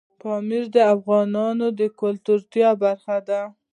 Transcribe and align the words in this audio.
پامیر 0.21 0.65
د 0.75 0.77
افغانانو 0.95 1.65
د 1.79 1.81
ګټورتیا 1.99 2.69
برخه 2.83 3.17
ده. 3.27 3.41